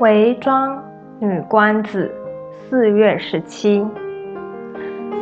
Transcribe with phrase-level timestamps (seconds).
[0.00, 0.80] 为庄
[1.18, 2.08] 女官子，
[2.70, 3.84] 四月十七。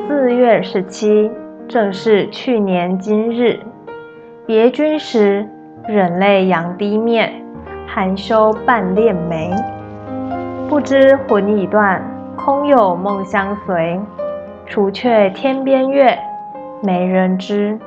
[0.06, 1.30] 四月十七，
[1.67, 3.58] 正是去年今日。
[4.44, 5.49] 别君时，
[5.88, 7.42] 忍泪仰低面，
[7.87, 9.51] 含羞半敛眉。
[10.69, 12.03] 不知魂已断，
[12.37, 13.99] 空有梦相随。
[14.67, 16.19] 除却天边月，
[16.83, 17.79] 没人知。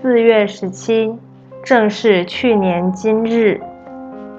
[0.00, 1.14] 四月十七，
[1.62, 3.60] 正是去年今日。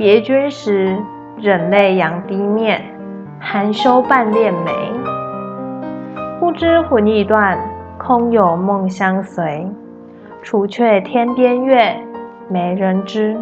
[0.02, 0.98] 别君时，
[1.38, 2.82] 忍泪仰低面，
[3.40, 4.72] 含羞半敛眉。
[6.40, 7.56] 不知魂已断，
[8.00, 9.72] 空有梦相随。
[10.42, 11.96] 除却天边月，
[12.50, 13.38] 没人知。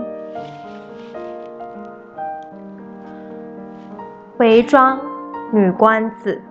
[4.37, 4.99] 回庄
[5.53, 6.41] 女官子，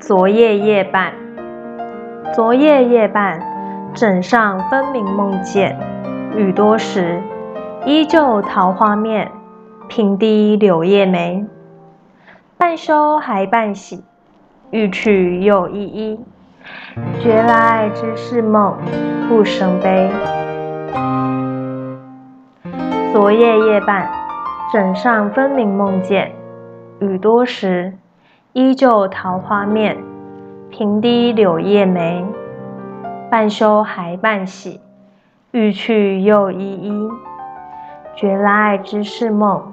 [0.00, 1.12] 昨夜夜半。
[2.34, 3.40] 昨夜夜半，
[3.94, 5.78] 枕上分明梦见，
[6.34, 7.22] 雨多时，
[7.86, 9.30] 依旧桃花面。
[9.94, 11.44] 平低柳叶眉，
[12.56, 14.02] 半羞还半喜，
[14.70, 16.18] 欲去又依依。
[17.20, 18.74] 觉来只是梦，
[19.28, 20.10] 不生悲。
[23.12, 24.10] 昨夜夜半，
[24.72, 26.32] 枕上分明梦见，
[26.98, 27.92] 雨多时，
[28.54, 29.98] 依旧桃花面。
[30.70, 32.24] 平低柳叶眉，
[33.30, 34.80] 半羞还半喜，
[35.50, 37.10] 欲去又依依。
[38.16, 39.71] 觉来只是梦。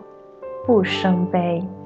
[0.69, 1.78] 不生悲。